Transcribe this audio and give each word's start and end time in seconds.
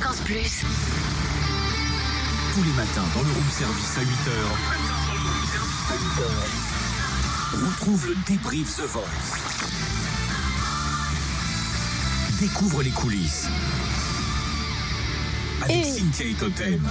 Fréquence 0.00 0.20
Plus. 0.22 0.64
Tous 2.54 2.62
les 2.62 2.72
matins 2.72 3.04
dans 3.14 3.20
le 3.22 3.30
room 3.32 3.50
service 3.50 3.98
à 3.98 4.00
8h. 4.00 4.30
Retrouve 7.66 8.06
le 8.08 8.16
débrief 8.26 8.76
The 8.76 8.80
Voice. 8.86 9.02
Découvre 12.40 12.82
les 12.82 12.90
coulisses. 12.90 13.48
Avec 15.64 15.76
Et- 15.76 15.84
Cynthia 15.84 16.26
et 16.26 16.34
Totem. 16.34 16.88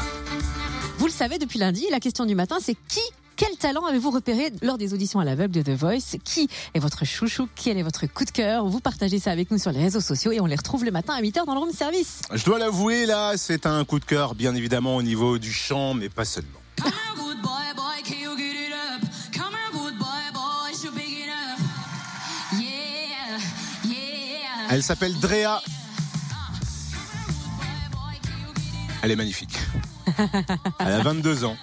Vous 0.99 1.05
le 1.07 1.11
savez 1.11 1.39
depuis 1.39 1.57
lundi, 1.57 1.87
la 1.89 1.99
question 1.99 2.25
du 2.27 2.35
matin, 2.35 2.57
c'est 2.61 2.75
qui 2.87 3.01
quel 3.39 3.55
talent 3.55 3.85
avez-vous 3.85 4.11
repéré 4.11 4.51
lors 4.61 4.77
des 4.77 4.93
auditions 4.93 5.21
à 5.21 5.23
l'aveugle 5.23 5.53
de 5.53 5.61
The 5.61 5.69
Voice? 5.69 6.17
Qui 6.25 6.49
est 6.73 6.79
votre 6.79 7.05
chouchou? 7.05 7.47
Quel 7.55 7.77
est 7.77 7.83
votre 7.83 8.05
coup 8.05 8.25
de 8.25 8.31
cœur? 8.31 8.65
Vous 8.65 8.81
partagez 8.81 9.17
ça 9.17 9.31
avec 9.31 9.49
nous 9.49 9.57
sur 9.57 9.71
les 9.71 9.79
réseaux 9.79 10.01
sociaux 10.01 10.33
et 10.33 10.41
on 10.41 10.45
les 10.45 10.57
retrouve 10.57 10.83
le 10.83 10.91
matin 10.91 11.13
à 11.13 11.21
8h 11.21 11.45
dans 11.45 11.53
le 11.53 11.59
room 11.61 11.71
service. 11.71 12.21
Je 12.33 12.43
dois 12.43 12.59
l'avouer, 12.59 13.05
là, 13.05 13.37
c'est 13.37 13.65
un 13.65 13.85
coup 13.85 13.97
de 13.99 14.03
cœur, 14.03 14.35
bien 14.35 14.53
évidemment, 14.55 14.97
au 14.97 15.01
niveau 15.01 15.37
du 15.37 15.53
chant, 15.53 15.93
mais 15.93 16.09
pas 16.09 16.25
seulement. 16.25 16.59
Elle 24.69 24.83
s'appelle 24.83 25.17
Drea. 25.17 25.61
Elle 29.01 29.11
est 29.11 29.15
magnifique. 29.15 29.57
Elle 30.79 30.91
a 30.91 30.99
22 30.99 31.45
ans. 31.45 31.55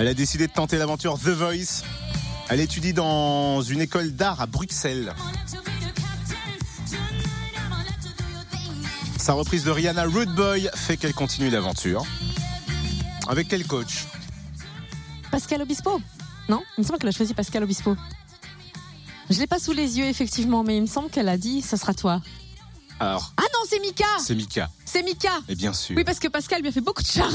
Elle 0.00 0.08
a 0.08 0.14
décidé 0.14 0.46
de 0.46 0.52
tenter 0.52 0.78
l'aventure 0.78 1.18
The 1.18 1.28
Voice. 1.28 1.82
Elle 2.48 2.60
étudie 2.60 2.94
dans 2.94 3.60
une 3.60 3.82
école 3.82 4.12
d'art 4.12 4.40
à 4.40 4.46
Bruxelles. 4.46 5.12
Sa 9.18 9.34
reprise 9.34 9.62
de 9.62 9.70
Rihanna 9.70 10.04
Rude 10.04 10.30
Boy 10.34 10.70
fait 10.74 10.96
qu'elle 10.96 11.12
continue 11.12 11.50
l'aventure. 11.50 12.06
Avec 13.28 13.48
quel 13.48 13.66
coach? 13.66 14.06
Pascal 15.30 15.60
Obispo 15.60 16.00
Non 16.48 16.62
Il 16.78 16.80
me 16.80 16.86
semble 16.86 16.98
qu'elle 16.98 17.10
a 17.10 17.12
choisi 17.12 17.34
Pascal 17.34 17.62
Obispo. 17.62 17.94
Je 19.28 19.38
l'ai 19.38 19.46
pas 19.46 19.58
sous 19.58 19.72
les 19.72 19.98
yeux, 19.98 20.06
effectivement, 20.06 20.64
mais 20.64 20.78
il 20.78 20.80
me 20.80 20.86
semble 20.86 21.10
qu'elle 21.10 21.28
a 21.28 21.36
dit 21.36 21.60
ce 21.60 21.76
sera 21.76 21.92
toi. 21.92 22.22
Alors, 23.00 23.34
Ah 23.36 23.42
non, 23.60 23.66
c'est 23.68 23.80
Mika 23.80 24.04
c'est 24.18 24.34
Mika. 24.34 24.70
C'est 24.84 25.02
Mika 25.02 25.32
Et 25.48 25.54
bien 25.54 25.72
sûr. 25.72 25.96
Oui, 25.96 26.04
parce 26.04 26.18
que 26.18 26.28
Pascal 26.28 26.60
lui 26.62 26.68
a 26.68 26.72
fait 26.72 26.80
beaucoup 26.80 27.02
de 27.02 27.06
charme. 27.08 27.34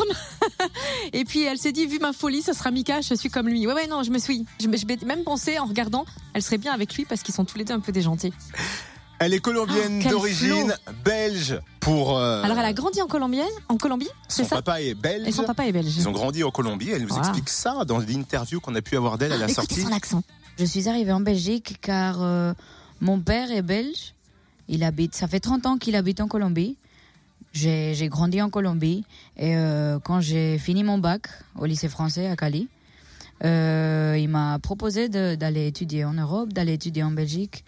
Et 1.14 1.24
puis 1.26 1.44
elle 1.44 1.58
s'est 1.58 1.72
dit, 1.72 1.86
vu 1.86 2.00
ma 2.00 2.14
folie, 2.14 2.42
ce 2.42 2.54
sera 2.54 2.72
Mika, 2.72 3.02
je 3.02 3.14
suis 3.16 3.30
comme 3.30 3.48
lui. 3.48 3.66
Ouais, 3.68 3.74
ouais, 3.74 3.88
non, 3.88 4.04
je 4.04 4.12
me 4.12 4.18
suis. 4.20 4.46
Je, 4.60 4.66
je 4.66 5.06
même 5.06 5.24
pensé 5.24 5.60
en 5.60 5.66
regardant, 5.66 6.06
elle 6.34 6.42
serait 6.42 6.58
bien 6.58 6.74
avec 6.74 6.96
lui 6.96 7.06
parce 7.06 7.22
qu'ils 7.22 7.36
sont 7.36 7.46
tous 7.46 7.58
les 7.58 7.64
deux 7.64 7.74
un 7.74 7.80
peu 7.80 7.92
déjantés. 7.92 8.34
Elle 9.20 9.34
est 9.34 9.40
colombienne 9.40 10.02
Oh, 10.06 10.10
d'origine, 10.10 10.76
belge 11.06 11.60
pour. 11.80 12.18
euh, 12.18 12.44
Alors 12.44 12.58
elle 12.58 12.66
a 12.66 12.74
grandi 12.74 13.02
en 13.02 13.08
Colombie, 13.08 13.40
en 13.70 13.78
Colombie, 13.78 14.10
c'est 14.28 14.44
Son 14.44 14.50
ça 14.50 14.56
papa 14.58 14.82
est 14.82 14.94
belge. 14.94 15.26
Et 15.28 15.32
son 15.32 15.44
papa 15.44 15.66
est 15.68 15.72
belge. 15.72 15.96
Ils 15.96 16.10
ont 16.10 16.12
grandi 16.12 16.44
en 16.44 16.52
Colombie. 16.52 16.90
Elle 16.92 17.04
nous 17.04 17.14
Wow. 17.14 17.20
explique 17.20 17.50
ça 17.50 17.86
dans 17.86 18.00
l'interview 18.00 18.60
qu'on 18.60 18.76
a 18.76 18.82
pu 18.82 18.98
avoir 18.98 19.18
d'elle 19.18 19.32
à 19.32 19.38
la 19.38 19.46
Écoutez 19.46 19.54
sortie. 19.56 19.82
son 19.82 19.92
accent. 19.94 20.24
Je 20.60 20.66
suis 20.66 20.90
arrivée 20.90 21.12
en 21.14 21.22
Belgique 21.22 21.78
car 21.82 22.18
euh, 22.22 22.54
mon 23.00 23.20
père 23.20 23.52
est 23.52 23.62
belge. 23.62 24.15
Il 24.70 24.84
habite, 24.84 25.16
ça 25.16 25.28
fait 25.28 25.40
30 25.40 25.66
ans 25.66 25.78
qu'il 25.78 25.96
habite 25.96 26.22
en 26.22 26.28
Colombie. 26.28 26.78
J'ai 27.54 27.94
j'ai 27.94 28.10
grandi 28.10 28.42
en 28.42 28.50
Colombie 28.50 29.06
et 29.38 29.56
euh, 29.56 29.98
quand 30.00 30.20
j'ai 30.20 30.58
fini 30.58 30.84
mon 30.84 30.98
bac 30.98 31.28
au 31.58 31.66
lycée 31.66 31.88
français 31.88 32.28
à 32.28 32.36
Cali, 32.36 32.68
euh, 33.44 34.18
il 34.20 34.28
m'a 34.28 34.60
proposé 34.60 35.08
d'aller 35.10 35.68
étudier 35.68 36.04
en 36.06 36.14
Europe, 36.14 36.52
d'aller 36.54 36.74
étudier 36.74 37.04
en 37.04 37.12
Belgique. 37.12 37.64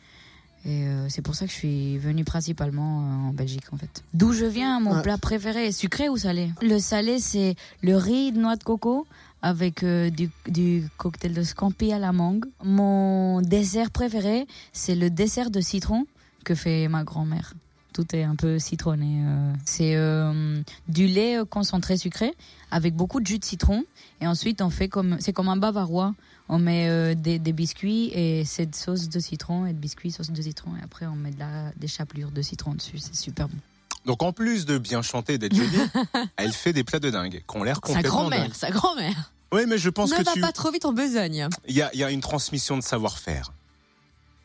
Et 0.65 0.83
euh, 0.87 1.07
c'est 1.07 1.21
pour 1.21 1.35
ça 1.35 1.45
que 1.45 1.51
je 1.51 1.57
suis 1.57 1.97
venue 1.99 2.25
principalement 2.25 3.27
en 3.29 3.33
Belgique 3.33 3.71
en 3.71 3.77
fait. 3.77 4.03
D'où 4.13 4.33
je 4.33 4.43
viens, 4.45 4.79
mon 4.81 4.95
Ouais. 4.95 5.01
plat 5.03 5.17
préféré, 5.17 5.71
sucré 5.71 6.09
ou 6.09 6.17
salé? 6.17 6.49
Le 6.61 6.79
salé, 6.79 7.19
c'est 7.19 7.55
le 7.81 7.95
riz 7.95 8.33
de 8.33 8.39
noix 8.39 8.57
de 8.57 8.63
coco 8.65 9.07
avec 9.41 9.83
euh, 9.83 10.09
du, 10.09 10.29
du 10.49 10.89
cocktail 10.97 11.33
de 11.33 11.43
scampi 11.43 11.93
à 11.93 11.99
la 11.99 12.11
mangue. 12.11 12.45
Mon 12.63 13.41
dessert 13.41 13.91
préféré, 13.91 14.47
c'est 14.73 14.95
le 14.95 15.09
dessert 15.09 15.49
de 15.51 15.61
citron 15.61 16.05
que 16.47 16.55
fait 16.55 16.87
ma 16.87 17.03
grand-mère. 17.03 17.53
Tout 17.93 18.15
est 18.15 18.23
un 18.23 18.35
peu 18.35 18.59
citronné. 18.59 19.23
euh. 19.25 19.53
C'est 19.65 19.95
euh, 19.95 20.61
du 20.87 21.07
lait 21.07 21.37
euh, 21.39 21.45
concentré 21.45 21.97
sucré 21.97 22.33
avec 22.71 22.95
beaucoup 22.95 23.19
de 23.19 23.27
jus 23.27 23.39
de 23.39 23.45
citron. 23.45 23.83
Et 24.21 24.27
ensuite, 24.27 24.61
on 24.61 24.69
fait 24.69 24.87
comme 24.87 25.17
c'est 25.19 25.33
comme 25.33 25.49
un 25.49 25.57
bavarois. 25.57 26.13
On 26.49 26.59
met 26.59 26.87
euh, 26.87 27.15
des, 27.15 27.39
des 27.39 27.53
biscuits 27.53 28.09
et 28.13 28.45
cette 28.45 28.75
sauce 28.75 29.09
de 29.09 29.19
citron 29.19 29.65
et 29.65 29.73
de 29.73 29.77
biscuits 29.79 30.11
sauce 30.11 30.29
de 30.31 30.41
citron. 30.41 30.71
Et 30.79 30.83
après, 30.83 31.05
on 31.07 31.15
met 31.15 31.31
de 31.31 31.39
la, 31.39 31.71
des 31.75 31.87
chapelures 31.87 32.31
de 32.31 32.41
citron 32.41 32.73
dessus. 32.75 32.99
C'est 32.99 33.15
super 33.15 33.49
bon. 33.49 33.57
Donc 34.05 34.23
en 34.23 34.31
plus 34.31 34.65
de 34.65 34.77
bien 34.77 35.01
chanter 35.01 35.33
et 35.33 35.37
d'être 35.37 35.55
jolie, 35.55 35.77
elle 36.37 36.53
fait 36.53 36.71
des 36.71 36.85
plats 36.85 36.99
de 36.99 37.09
dingue 37.09 37.43
qui 37.45 37.57
ont 37.57 37.63
l'air 37.63 37.75
Sa 37.77 37.81
complètement 37.81 38.09
grand-mère, 38.21 38.41
dingues. 38.43 38.53
sa 38.53 38.69
grand-mère. 38.71 39.31
Oui, 39.51 39.61
mais 39.67 39.77
je 39.77 39.89
pense 39.89 40.11
Ne 40.11 40.17
que 40.17 40.23
va 40.23 40.31
tu. 40.33 40.39
pas 40.39 40.51
trop 40.53 40.71
vite 40.71 40.85
en 40.85 40.93
besogne. 40.93 41.47
Il 41.67 41.75
y 41.75 41.81
a, 41.81 41.89
il 41.93 41.99
y 41.99 42.03
a 42.05 42.11
une 42.11 42.21
transmission 42.21 42.77
de 42.77 42.83
savoir-faire. 42.83 43.51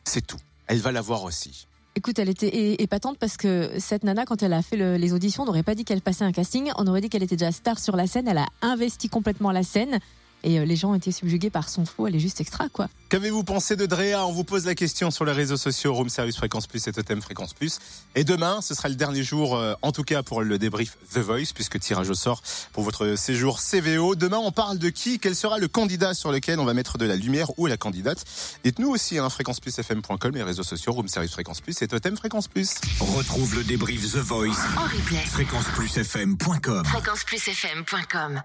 C'est 0.05 0.25
tout. 0.25 0.39
Elle 0.67 0.79
va 0.79 0.91
l'avoir 0.91 1.23
aussi. 1.23 1.67
Écoute, 1.95 2.17
elle 2.17 2.29
était 2.29 2.81
épatante 2.81 3.17
parce 3.19 3.37
que 3.37 3.69
cette 3.77 4.03
nana, 4.03 4.25
quand 4.25 4.41
elle 4.41 4.53
a 4.53 4.63
fait 4.63 4.77
le- 4.77 4.97
les 4.97 5.13
auditions, 5.13 5.43
on 5.43 5.45
n'aurait 5.45 5.61
pas 5.61 5.75
dit 5.75 5.85
qu'elle 5.85 6.01
passait 6.01 6.23
un 6.25 6.31
casting, 6.31 6.71
on 6.77 6.87
aurait 6.87 7.01
dit 7.01 7.09
qu'elle 7.09 7.21
était 7.21 7.35
déjà 7.35 7.51
star 7.51 7.77
sur 7.77 7.95
la 7.95 8.07
scène, 8.07 8.27
elle 8.27 8.39
a 8.39 8.47
investi 8.63 9.09
complètement 9.09 9.51
la 9.51 9.61
scène 9.61 9.99
et 10.43 10.59
euh, 10.59 10.65
les 10.65 10.75
gens 10.75 10.91
ont 10.91 10.95
été 10.95 11.11
subjugués 11.11 11.49
par 11.49 11.69
son 11.69 11.85
flow, 11.85 12.07
elle 12.07 12.15
est 12.15 12.19
juste 12.19 12.41
extra 12.41 12.69
quoi. 12.69 12.87
Qu'avez-vous 13.09 13.43
pensé 13.43 13.75
de 13.75 13.85
Drea? 13.85 14.25
On 14.25 14.31
vous 14.31 14.43
pose 14.43 14.65
la 14.65 14.75
question 14.75 15.11
sur 15.11 15.25
les 15.25 15.31
réseaux 15.31 15.57
sociaux, 15.57 15.93
Room 15.93 16.09
Service 16.09 16.37
Fréquence 16.37 16.67
Plus 16.67 16.87
et 16.87 16.91
Totem 16.91 17.21
Fréquence 17.21 17.53
Plus. 17.53 17.79
Et 18.15 18.23
demain, 18.23 18.61
ce 18.61 18.73
sera 18.73 18.89
le 18.89 18.95
dernier 18.95 19.23
jour, 19.23 19.55
euh, 19.55 19.73
en 19.81 19.91
tout 19.91 20.03
cas 20.03 20.23
pour 20.23 20.41
le 20.41 20.57
débrief 20.57 20.97
The 21.13 21.19
Voice, 21.19 21.53
puisque 21.53 21.79
tirage 21.79 22.09
au 22.09 22.15
sort 22.15 22.41
pour 22.71 22.83
votre 22.83 23.15
séjour 23.15 23.59
CVO. 23.61 24.15
Demain, 24.15 24.39
on 24.39 24.51
parle 24.51 24.79
de 24.79 24.89
qui? 24.89 25.19
Quel 25.19 25.35
sera 25.35 25.59
le 25.59 25.67
candidat 25.67 26.13
sur 26.13 26.31
lequel 26.31 26.59
on 26.59 26.65
va 26.65 26.73
mettre 26.73 26.97
de 26.97 27.05
la 27.05 27.15
lumière? 27.15 27.51
Ou 27.59 27.67
la 27.67 27.77
candidate? 27.77 28.23
Dites-nous 28.63 28.89
aussi, 28.89 29.19
hein, 29.19 29.29
fréquenceplusfm.com, 29.29 30.31
les 30.33 30.43
réseaux 30.43 30.63
sociaux, 30.63 30.93
Room 30.93 31.07
Service 31.07 31.31
Fréquence 31.31 31.61
Plus 31.61 31.81
et 31.81 31.87
Totem 31.87 32.17
Fréquence 32.17 32.47
Plus. 32.47 32.75
Retrouve 32.99 33.55
le 33.55 33.63
débrief 33.63 34.11
The 34.13 34.17
Voice. 34.17 34.57
En 34.77 34.83
replay. 34.83 35.17
Fréquenceplusfm.com. 35.25 36.85
Fréquenceplusfm.com. 36.85 38.41